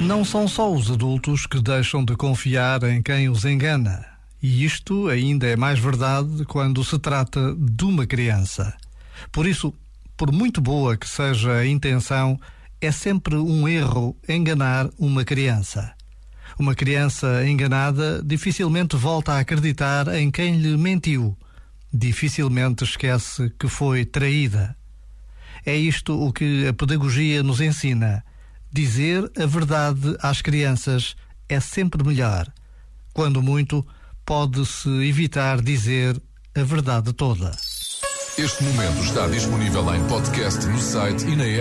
Não 0.00 0.24
são 0.24 0.48
só 0.48 0.72
os 0.72 0.90
adultos 0.90 1.46
que 1.46 1.60
deixam 1.60 2.02
de 2.02 2.16
confiar 2.16 2.82
em 2.84 3.02
quem 3.02 3.28
os 3.28 3.44
engana. 3.44 4.02
E 4.42 4.64
isto 4.64 5.08
ainda 5.08 5.46
é 5.46 5.56
mais 5.56 5.78
verdade 5.78 6.42
quando 6.46 6.82
se 6.82 6.98
trata 6.98 7.54
de 7.54 7.84
uma 7.84 8.06
criança. 8.06 8.74
Por 9.30 9.46
isso, 9.46 9.74
por 10.16 10.32
muito 10.32 10.58
boa 10.58 10.96
que 10.96 11.06
seja 11.06 11.52
a 11.52 11.66
intenção, 11.66 12.40
é 12.80 12.90
sempre 12.90 13.36
um 13.36 13.68
erro 13.68 14.16
enganar 14.26 14.88
uma 14.98 15.22
criança. 15.22 15.94
Uma 16.58 16.74
criança 16.74 17.46
enganada 17.46 18.22
dificilmente 18.24 18.96
volta 18.96 19.34
a 19.34 19.40
acreditar 19.40 20.08
em 20.14 20.30
quem 20.30 20.56
lhe 20.56 20.78
mentiu. 20.78 21.36
Dificilmente 21.92 22.84
esquece 22.84 23.52
que 23.58 23.68
foi 23.68 24.06
traída. 24.06 24.74
É 25.64 25.76
isto 25.76 26.18
o 26.18 26.32
que 26.32 26.66
a 26.66 26.72
pedagogia 26.72 27.42
nos 27.42 27.60
ensina 27.60 28.24
Dizer 28.72 29.30
a 29.36 29.46
verdade 29.46 30.16
às 30.20 30.40
crianças 30.40 31.16
é 31.48 31.58
sempre 31.58 32.04
melhor. 32.04 32.46
Quando 33.12 33.42
muito, 33.42 33.84
pode-se 34.24 34.88
evitar 35.08 35.60
dizer 35.60 36.20
a 36.54 36.62
verdade 36.62 37.12
toda. 37.12 37.50
Este 38.38 38.62
momento 38.62 39.02
está 39.02 39.26
disponível 39.26 39.92
em 39.92 40.06
podcast 40.06 40.64
no 40.66 40.78
site 40.78 41.26
e 41.26 41.34
na 41.34 41.44
app. 41.44 41.58